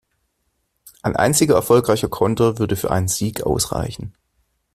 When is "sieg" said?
3.07-3.43